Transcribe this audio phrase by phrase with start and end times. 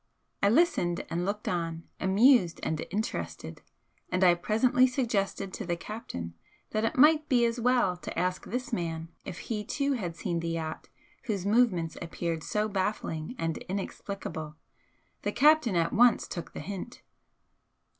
[0.41, 3.61] I listened and looked on, amused and interested,
[4.09, 6.33] and I presently suggested to the captain
[6.71, 10.39] that it might be as well to ask this man if he too had seen
[10.39, 10.89] the yacht
[11.25, 14.55] whose movements appeared so baffling and inexplicable.
[15.21, 17.03] The captain at once took the hint.